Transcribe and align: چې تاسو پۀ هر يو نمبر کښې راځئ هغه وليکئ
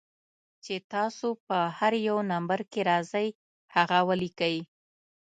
چې 0.63 0.75
تاسو 0.93 1.27
پۀ 1.47 1.59
هر 1.77 1.93
يو 2.07 2.17
نمبر 2.31 2.59
کښې 2.71 2.81
راځئ 2.89 3.27
هغه 3.75 3.99
وليکئ 4.09 4.57